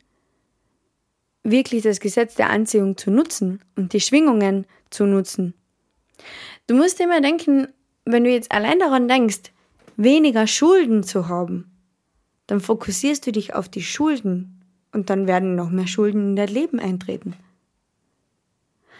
[1.43, 5.53] wirklich das Gesetz der Anziehung zu nutzen und die Schwingungen zu nutzen.
[6.67, 7.67] Du musst immer denken,
[8.05, 9.51] wenn du jetzt allein daran denkst,
[9.95, 11.76] weniger Schulden zu haben,
[12.47, 14.61] dann fokussierst du dich auf die Schulden
[14.93, 17.35] und dann werden noch mehr Schulden in dein Leben eintreten.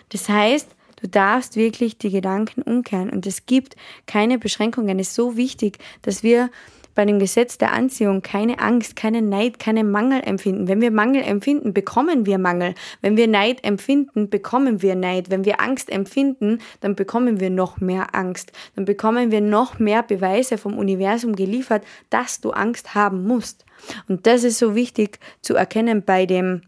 [0.09, 0.69] Das heißt,
[1.01, 4.99] du darfst wirklich die Gedanken umkehren und es gibt keine Beschränkungen.
[4.99, 6.49] Es ist so wichtig, dass wir
[6.97, 10.67] bei dem Gesetz der Anziehung keine Angst, keine Neid, keine Mangel empfinden.
[10.67, 12.73] Wenn wir Mangel empfinden, bekommen wir Mangel.
[13.01, 15.29] Wenn wir Neid empfinden, bekommen wir Neid.
[15.29, 18.51] Wenn wir Angst empfinden, dann bekommen wir noch mehr Angst.
[18.75, 23.63] Dann bekommen wir noch mehr Beweise vom Universum geliefert, dass du Angst haben musst.
[24.07, 26.63] Und das ist so wichtig zu erkennen bei dem,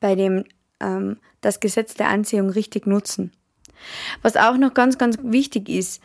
[0.00, 0.42] bei dem
[0.80, 3.30] ähm, das Gesetz der Anziehung richtig nutzen.
[4.20, 6.02] Was auch noch ganz, ganz wichtig ist,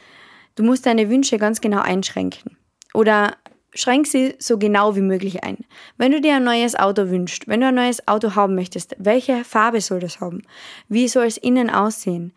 [0.53, 2.57] du musst deine Wünsche ganz genau einschränken.
[2.97, 3.37] Oder
[3.75, 5.59] schränk sie so genau wie möglich ein.
[5.97, 9.43] Wenn du dir ein neues Auto wünschst, wenn du ein neues Auto haben möchtest, welche
[9.43, 10.41] Farbe soll das haben?
[10.89, 12.33] Wie soll es innen aussehen?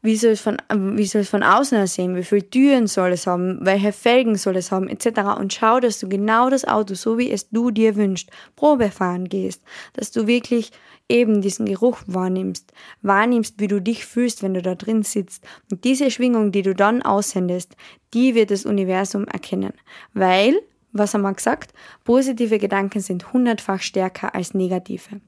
[0.00, 2.16] Wie soll es von, wie soll es von außen aussehen?
[2.16, 3.58] Wie viele Türen soll es haben?
[3.60, 4.88] Welche Felgen soll es haben?
[4.88, 5.08] Etc.
[5.38, 9.28] Und schau, dass du genau das Auto, so wie es du dir wünschst, Probe fahren
[9.28, 9.62] gehst.
[9.92, 10.70] Dass du wirklich
[11.08, 15.44] eben diesen Geruch wahrnimmst, wahrnimmst, wie du dich fühlst, wenn du da drin sitzt.
[15.70, 17.76] Und diese Schwingung, die du dann aussendest,
[18.14, 19.72] die wird das Universum erkennen.
[20.12, 20.60] Weil
[20.92, 21.72] was haben wir gesagt?
[22.04, 25.20] Positive Gedanken sind hundertfach stärker als negative.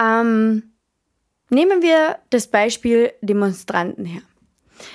[0.00, 0.72] Ähm,
[1.48, 4.22] nehmen wir das Beispiel Demonstranten her.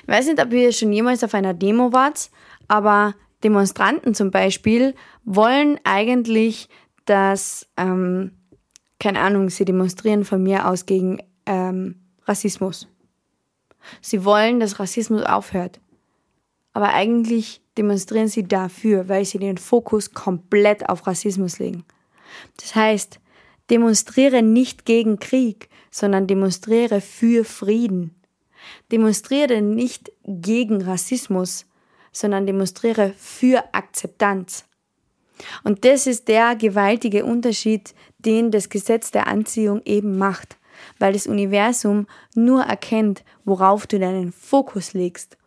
[0.01, 2.29] Ich weiß nicht, ob ihr schon jemals auf einer Demo wart,
[2.67, 6.69] aber Demonstranten zum Beispiel wollen eigentlich,
[7.05, 8.31] dass, ähm,
[8.99, 12.87] keine Ahnung, sie demonstrieren von mir aus gegen ähm, Rassismus.
[14.01, 15.79] Sie wollen, dass Rassismus aufhört.
[16.73, 21.85] Aber eigentlich demonstrieren sie dafür, weil sie den Fokus komplett auf Rassismus legen.
[22.57, 23.19] Das heißt,
[23.69, 28.15] demonstriere nicht gegen Krieg, sondern demonstriere für Frieden.
[28.91, 31.65] Demonstriere nicht gegen Rassismus,
[32.11, 34.65] sondern demonstriere für Akzeptanz.
[35.63, 40.57] Und das ist der gewaltige Unterschied, den das Gesetz der Anziehung eben macht,
[40.99, 45.37] weil das Universum nur erkennt, worauf du deinen Fokus legst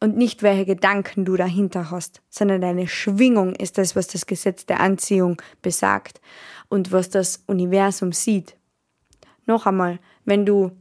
[0.00, 4.66] und nicht welche Gedanken du dahinter hast, sondern deine Schwingung ist das, was das Gesetz
[4.66, 6.20] der Anziehung besagt
[6.68, 8.56] und was das Universum sieht.
[9.46, 10.72] Noch einmal, wenn du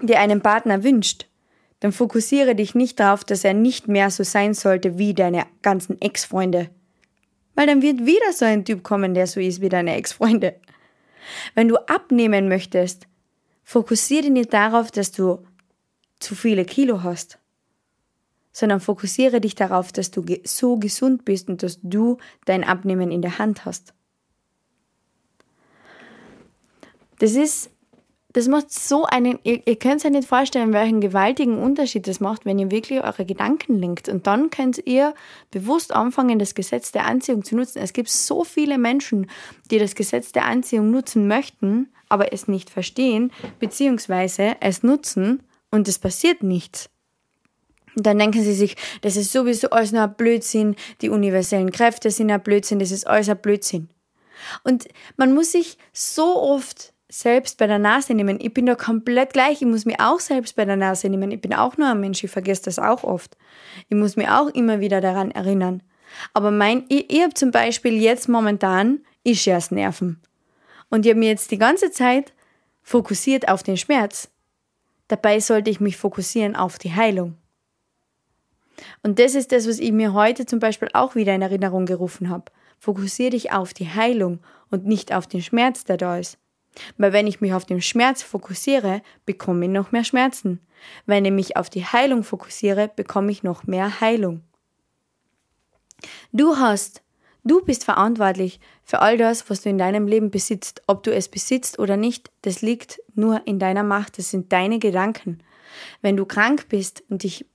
[0.00, 1.26] dir einen Partner wünscht,
[1.80, 6.00] dann fokussiere dich nicht darauf, dass er nicht mehr so sein sollte wie deine ganzen
[6.00, 6.70] Ex-Freunde.
[7.54, 10.56] Weil dann wird wieder so ein Typ kommen, der so ist wie deine Ex-Freunde.
[11.54, 13.06] Wenn du abnehmen möchtest,
[13.62, 15.44] fokussiere dich nicht darauf, dass du
[16.18, 17.38] zu viele Kilo hast,
[18.52, 23.22] sondern fokussiere dich darauf, dass du so gesund bist und dass du dein Abnehmen in
[23.22, 23.94] der Hand hast.
[27.18, 27.70] Das ist
[28.32, 32.44] das macht so einen, ihr, ihr könnt euch nicht vorstellen, welchen gewaltigen Unterschied das macht,
[32.44, 34.08] wenn ihr wirklich eure Gedanken lenkt.
[34.08, 35.14] Und dann könnt ihr
[35.50, 37.78] bewusst anfangen, das Gesetz der Anziehung zu nutzen.
[37.78, 39.30] Es gibt so viele Menschen,
[39.70, 45.88] die das Gesetz der Anziehung nutzen möchten, aber es nicht verstehen, beziehungsweise es nutzen und
[45.88, 46.88] es passiert nichts.
[47.94, 52.10] Und dann denken sie sich, das ist sowieso alles nur ein Blödsinn, die universellen Kräfte
[52.10, 53.88] sind ein Blödsinn, das ist alles ein Blödsinn.
[54.64, 58.38] Und man muss sich so oft selbst bei der Nase nehmen.
[58.40, 59.60] Ich bin da komplett gleich.
[59.60, 61.30] Ich muss mich auch selbst bei der Nase nehmen.
[61.30, 62.24] Ich bin auch nur ein Mensch.
[62.24, 63.36] Ich vergesse das auch oft.
[63.90, 65.82] Ich muss mich auch immer wieder daran erinnern.
[66.32, 70.20] Aber mein, ich, ich habe zum Beispiel jetzt momentan Ischias-Nerven.
[70.88, 72.32] Und ich habe mir jetzt die ganze Zeit
[72.82, 74.30] fokussiert auf den Schmerz.
[75.08, 77.36] Dabei sollte ich mich fokussieren auf die Heilung.
[79.02, 82.30] Und das ist das, was ich mir heute zum Beispiel auch wieder in Erinnerung gerufen
[82.30, 82.46] habe.
[82.78, 86.38] Fokussiere dich auf die Heilung und nicht auf den Schmerz, der da ist.
[86.96, 90.60] Weil wenn ich mich auf den Schmerz fokussiere, bekomme ich noch mehr Schmerzen.
[91.06, 94.42] Wenn ich mich auf die Heilung fokussiere, bekomme ich noch mehr Heilung.
[96.32, 97.02] Du hast,
[97.44, 100.82] du bist verantwortlich für all das, was du in deinem Leben besitzt.
[100.86, 104.18] Ob du es besitzt oder nicht, das liegt nur in deiner Macht.
[104.18, 105.38] Das sind deine Gedanken.
[106.00, 107.46] Wenn du krank bist und dich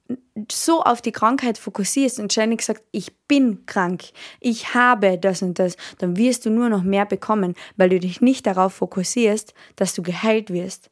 [0.51, 4.05] so auf die Krankheit fokussierst und ständig sagst, ich bin krank,
[4.39, 8.21] ich habe das und das, dann wirst du nur noch mehr bekommen, weil du dich
[8.21, 10.89] nicht darauf fokussierst, dass du geheilt wirst.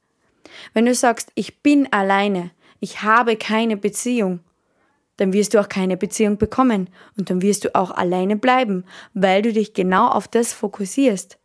[0.73, 4.41] Wenn du sagst, ich bin alleine, ich habe keine Beziehung,
[5.17, 9.41] dann wirst du auch keine Beziehung bekommen und dann wirst du auch alleine bleiben, weil
[9.41, 11.37] du dich genau auf das fokussierst.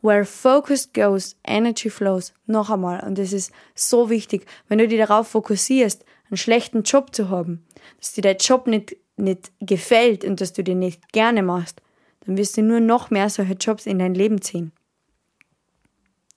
[0.00, 2.32] Where focus goes, energy flows.
[2.46, 3.00] Noch einmal.
[3.04, 4.46] Und das ist so wichtig.
[4.68, 7.64] Wenn du dich darauf fokussierst, einen schlechten Job zu haben,
[7.98, 11.82] dass dir der Job nicht, nicht gefällt und dass du den nicht gerne machst,
[12.24, 14.72] dann wirst du nur noch mehr solche Jobs in dein Leben ziehen.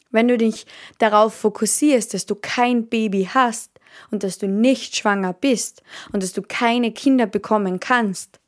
[0.10, 0.66] Wenn du dich
[0.98, 3.72] darauf fokussierst, dass du kein Baby hast
[4.10, 8.40] und dass du nicht schwanger bist und dass du keine Kinder bekommen kannst,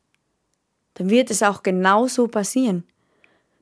[0.96, 2.84] dann wird es auch genauso passieren.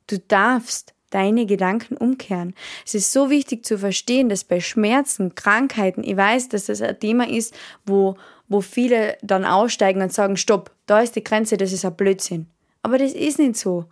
[0.07, 2.55] Du darfst deine Gedanken umkehren.
[2.85, 6.99] Es ist so wichtig zu verstehen, dass bei Schmerzen, Krankheiten, ich weiß, dass das ein
[6.99, 7.53] Thema ist,
[7.85, 8.15] wo,
[8.47, 12.47] wo viele dann aussteigen und sagen, stopp, da ist die Grenze, das ist ein Blödsinn.
[12.81, 13.85] Aber das ist nicht so.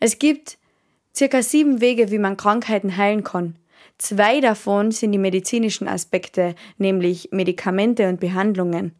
[0.00, 0.58] Es gibt
[1.14, 3.56] circa sieben Wege, wie man Krankheiten heilen kann.
[3.98, 8.94] Zwei davon sind die medizinischen Aspekte, nämlich Medikamente und Behandlungen.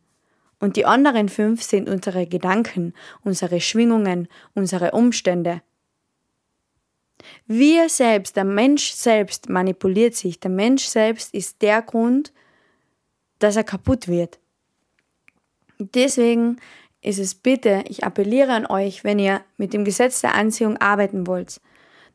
[0.59, 5.62] Und die anderen fünf sind unsere Gedanken, unsere Schwingungen, unsere Umstände.
[7.46, 10.40] Wir selbst, der Mensch selbst manipuliert sich.
[10.40, 12.33] Der Mensch selbst ist der Grund,
[13.38, 14.38] dass er kaputt wird.
[15.78, 16.59] Deswegen
[17.02, 21.26] ist es bitte, ich appelliere an euch, wenn ihr mit dem Gesetz der Anziehung arbeiten
[21.26, 21.61] wollt,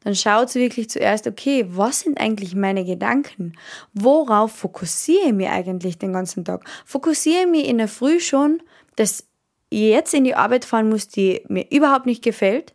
[0.04, 3.54] dann schaut wirklich zuerst, okay, was sind eigentlich meine Gedanken?
[3.94, 6.70] Worauf fokussiere ich mich eigentlich den ganzen Tag?
[6.86, 8.62] Fokussiere ich mich in der Früh schon,
[8.98, 9.26] dass
[9.70, 12.74] ich jetzt in die Arbeit fahren muss, die mir überhaupt nicht gefällt?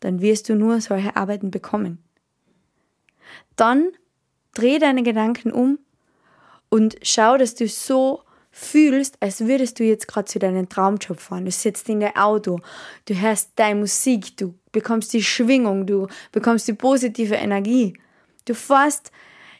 [0.00, 1.98] Dann wirst du nur solche Arbeiten bekommen.
[3.56, 3.90] Dann
[4.54, 5.78] dreh deine Gedanken um
[6.68, 11.44] und schau, dass du so fühlst, als würdest du jetzt gerade zu deinem Traumjob fahren.
[11.44, 12.60] Du sitzt in dein Auto,
[13.06, 17.98] du hörst deine Musik, du bekommst die Schwingung, du bekommst die positive Energie.
[18.46, 19.12] Du fährst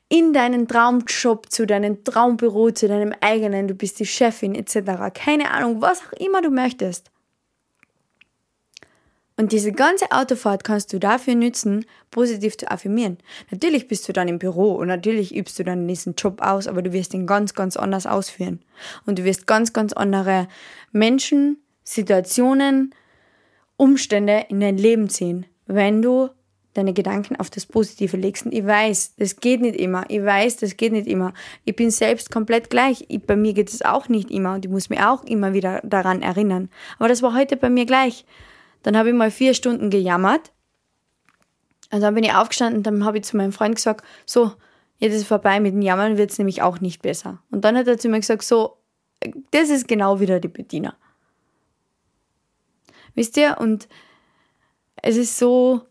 [0.08, 5.12] in deinen Traumjob, zu deinem Traumbüro, zu deinem eigenen, du bist die Chefin etc.
[5.14, 7.10] Keine Ahnung, was auch immer du möchtest.
[9.38, 13.18] Und diese ganze Autofahrt kannst du dafür nützen, positiv zu affirmieren.
[13.52, 16.82] Natürlich bist du dann im Büro und natürlich übst du dann diesen Job aus, aber
[16.82, 18.58] du wirst ihn ganz, ganz anders ausführen.
[19.06, 20.48] Und du wirst ganz, ganz andere
[20.90, 22.92] Menschen, Situationen,
[23.76, 26.30] Umstände in dein Leben ziehen, wenn du
[26.74, 28.44] deine Gedanken auf das Positive legst.
[28.44, 30.04] Und ich weiß, das geht nicht immer.
[30.08, 31.32] Ich weiß, das geht nicht immer.
[31.64, 33.04] Ich bin selbst komplett gleich.
[33.06, 35.80] Ich, bei mir geht es auch nicht immer und ich muss mich auch immer wieder
[35.84, 36.70] daran erinnern.
[36.98, 38.24] Aber das war heute bei mir gleich.
[38.88, 40.50] Dann habe ich mal vier Stunden gejammert.
[41.92, 44.52] Und dann bin ich aufgestanden und dann habe ich zu meinem Freund gesagt, so,
[44.96, 47.42] jetzt ist vorbei, mit dem Jammern wird es nämlich auch nicht besser.
[47.50, 48.78] Und dann hat er zu mir gesagt, so,
[49.50, 50.96] das ist genau wieder die Bediener.
[53.14, 53.58] Wisst ihr?
[53.60, 53.88] Und
[55.02, 55.82] es ist so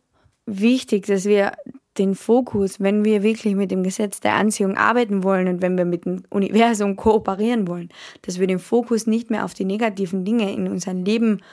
[0.47, 1.51] wichtig, dass wir
[1.99, 5.85] den Fokus, wenn wir wirklich mit dem Gesetz der Anziehung arbeiten wollen und wenn wir
[5.85, 7.89] mit dem Universum kooperieren wollen,
[8.23, 11.43] dass wir den Fokus nicht mehr auf die negativen Dinge in unserem Leben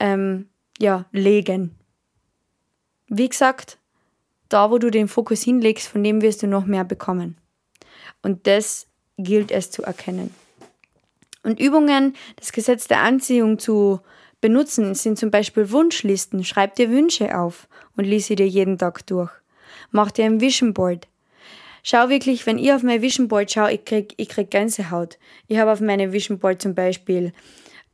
[0.00, 1.74] ähm, ja, legen.
[3.08, 3.78] Wie gesagt,
[4.48, 7.36] da wo du den Fokus hinlegst, von dem wirst du noch mehr bekommen.
[8.22, 10.34] Und das gilt es zu erkennen.
[11.42, 14.00] Und Übungen, das Gesetz der Anziehung zu
[14.40, 16.44] benutzen, sind zum Beispiel Wunschlisten.
[16.44, 19.30] Schreib dir Wünsche auf und lies sie dir jeden Tag durch.
[19.90, 21.08] Mach dir ein Vision Board.
[21.82, 25.18] Schau wirklich, wenn ich auf mein Vision Board schaue, ich krieg, ich krieg Gänsehaut.
[25.46, 27.32] Ich habe auf meinem Vision Board zum Beispiel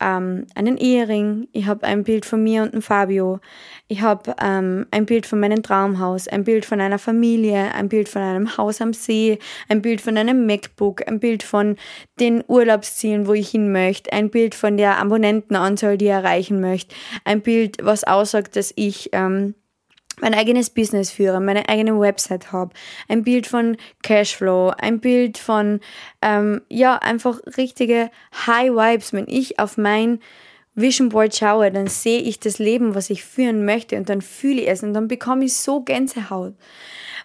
[0.00, 3.40] ähm, einen Ehering, ich habe ein Bild von mir und dem Fabio,
[3.88, 8.08] ich habe ähm, ein Bild von meinem Traumhaus, ein Bild von einer Familie, ein Bild
[8.08, 11.76] von einem Haus am See, ein Bild von einem MacBook, ein Bild von
[12.20, 16.94] den Urlaubszielen, wo ich hin möchte, ein Bild von der Abonnentenanzahl, die ich erreichen möchte,
[17.24, 19.54] ein Bild, was aussagt, dass ich ähm,
[20.20, 22.72] mein eigenes Business führe, meine eigene Website habe,
[23.08, 25.80] ein Bild von Cashflow, ein Bild von,
[26.22, 28.10] ähm, ja, einfach richtige
[28.46, 29.12] High Vibes.
[29.12, 30.20] Wenn ich auf mein
[30.74, 34.62] Vision Board schaue, dann sehe ich das Leben, was ich führen möchte und dann fühle
[34.62, 36.54] ich es und dann bekomme ich so Gänsehaut.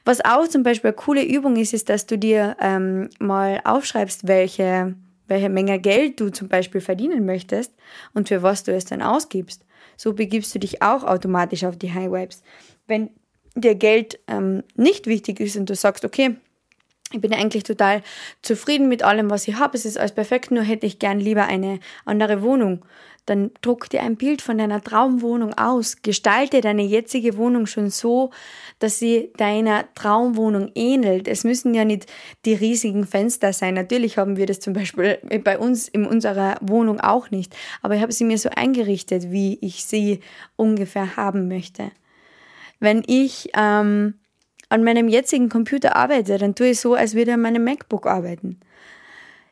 [0.05, 4.27] Was auch zum Beispiel eine coole Übung ist, ist, dass du dir ähm, mal aufschreibst,
[4.27, 4.95] welche,
[5.27, 7.73] welche Menge Geld du zum Beispiel verdienen möchtest
[8.13, 9.65] und für was du es dann ausgibst.
[9.97, 12.43] So begibst du dich auch automatisch auf die High Vibes
[12.89, 13.11] wenn
[13.55, 16.35] dir Geld ähm, nicht wichtig ist und du sagst, okay,
[17.11, 18.03] ich bin eigentlich total
[18.41, 21.45] zufrieden mit allem, was ich habe, es ist alles perfekt, nur hätte ich gern lieber
[21.45, 22.85] eine andere Wohnung.
[23.25, 26.01] Dann druck dir ein Bild von deiner Traumwohnung aus.
[26.01, 28.31] Gestalte deine jetzige Wohnung schon so,
[28.79, 31.27] dass sie deiner Traumwohnung ähnelt.
[31.27, 32.07] Es müssen ja nicht
[32.45, 33.75] die riesigen Fenster sein.
[33.75, 37.55] Natürlich haben wir das zum Beispiel bei uns in unserer Wohnung auch nicht.
[37.83, 40.21] Aber ich habe sie mir so eingerichtet, wie ich sie
[40.55, 41.91] ungefähr haben möchte.
[42.79, 44.15] Wenn ich ähm,
[44.69, 48.07] an meinem jetzigen Computer arbeite, dann tue ich so, als würde ich an meinem MacBook
[48.07, 48.59] arbeiten.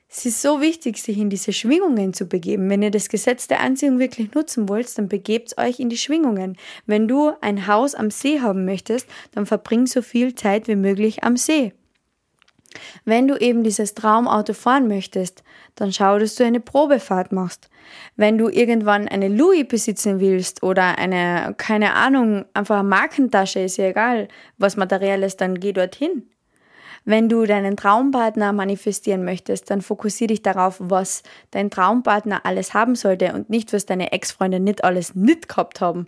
[0.09, 2.69] Es ist so wichtig, sich in diese Schwingungen zu begeben.
[2.69, 6.57] Wenn ihr das Gesetz der Anziehung wirklich nutzen wollt, dann begebt euch in die Schwingungen.
[6.85, 11.23] Wenn du ein Haus am See haben möchtest, dann verbring so viel Zeit wie möglich
[11.23, 11.73] am See.
[13.05, 15.43] Wenn du eben dieses Traumauto fahren möchtest,
[15.75, 17.69] dann schau, dass du eine Probefahrt machst.
[18.15, 23.77] Wenn du irgendwann eine Louis besitzen willst oder eine, keine Ahnung, einfach eine Markentasche, ist
[23.77, 26.29] ja egal, was materiell ist, dann geh dorthin.
[27.05, 32.95] Wenn du deinen Traumpartner manifestieren möchtest, dann fokussiere dich darauf, was dein Traumpartner alles haben
[32.95, 36.07] sollte und nicht, was deine Ex-Freunde nicht alles nicht gehabt haben.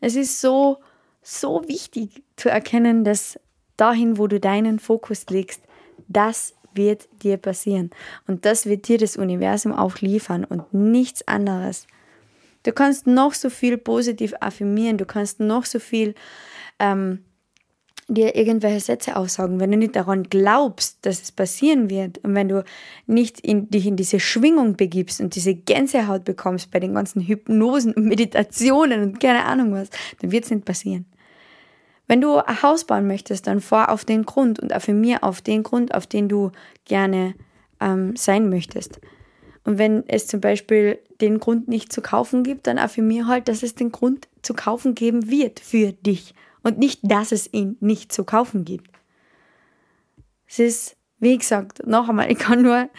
[0.00, 0.78] Es ist so,
[1.22, 3.40] so wichtig zu erkennen, dass
[3.80, 5.62] dahin, wo du deinen Fokus legst,
[6.08, 7.90] das wird dir passieren.
[8.26, 11.86] Und das wird dir das Universum auch liefern und nichts anderes.
[12.62, 16.14] Du kannst noch so viel positiv affirmieren, du kannst noch so viel
[16.78, 17.24] ähm,
[18.10, 22.48] dir irgendwelche Sätze aussagen, wenn du nicht daran glaubst, dass es passieren wird und wenn
[22.48, 22.64] du
[23.06, 27.94] nicht in, dich in diese Schwingung begibst und diese Gänsehaut bekommst bei den ganzen Hypnosen
[27.94, 29.88] und Meditationen und keine Ahnung was,
[30.20, 31.06] dann wird es nicht passieren.
[32.10, 35.62] Wenn du ein Haus bauen möchtest, dann fahr auf den Grund und affirmier auf den
[35.62, 36.50] Grund, auf den du
[36.84, 37.36] gerne
[37.78, 39.00] ähm, sein möchtest.
[39.62, 43.62] Und wenn es zum Beispiel den Grund nicht zu kaufen gibt, dann affirmier halt, dass
[43.62, 46.34] es den Grund zu kaufen geben wird für dich
[46.64, 48.90] und nicht, dass es ihn nicht zu kaufen gibt.
[50.48, 52.90] Es ist, wie gesagt, noch einmal, ich kann nur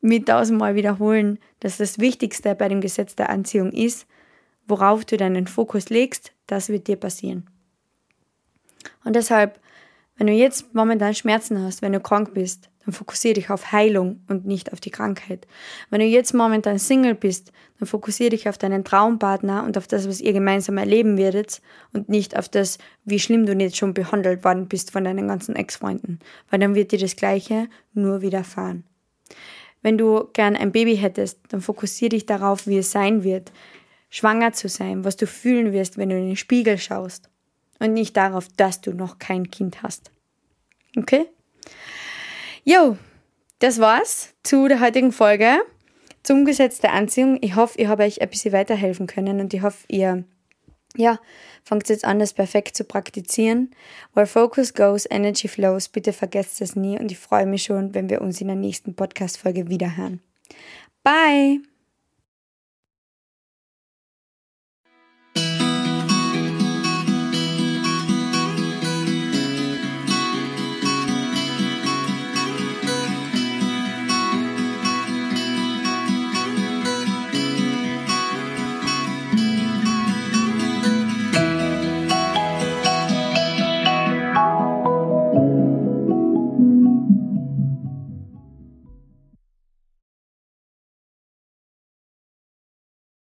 [0.00, 4.06] mit tausendmal wiederholen, dass das Wichtigste bei dem Gesetz der Anziehung ist,
[4.68, 7.48] worauf du deinen Fokus legst, das wird dir passieren.
[9.04, 9.60] Und deshalb
[10.16, 14.20] Wenn du jetzt momentan Schmerzen hast, wenn du krank bist, dann fokussiere dich auf Heilung
[14.28, 15.46] und nicht auf die Krankheit.
[15.90, 20.06] Wenn du jetzt momentan Single bist, dann fokussiere dich auf deinen Traumpartner und auf das,
[20.06, 21.62] was ihr gemeinsam erleben werdet
[21.92, 25.56] und nicht auf das, wie schlimm du jetzt schon behandelt worden bist von deinen ganzen
[25.56, 26.18] Ex-Freunden,
[26.50, 28.84] weil dann wird dir das Gleiche nur widerfahren.
[29.80, 33.50] Wenn du gern ein Baby hättest, dann fokussiere dich darauf, wie es sein wird,
[34.10, 37.31] schwanger zu sein, was du fühlen wirst, wenn du in den Spiegel schaust
[37.82, 40.10] und nicht darauf, dass du noch kein Kind hast.
[40.96, 41.26] Okay?
[42.64, 42.96] Jo,
[43.58, 45.58] das war's zu der heutigen Folge
[46.22, 47.38] zum Gesetz der Anziehung.
[47.40, 50.24] Ich hoffe, ich habe euch ein bisschen weiterhelfen können und ich hoffe, ihr
[50.96, 51.18] ja,
[51.64, 53.74] fangt jetzt an, das perfekt zu praktizieren.
[54.14, 55.88] Where focus goes, energy flows.
[55.88, 58.94] Bitte vergesst es nie und ich freue mich schon, wenn wir uns in der nächsten
[58.94, 60.20] Podcast-Folge wiederhören.
[61.02, 61.71] Bye!